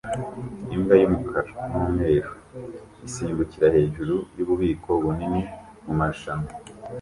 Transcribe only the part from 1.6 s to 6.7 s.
n'umweru isimbukira hejuru yububiko bunini mumarushanwa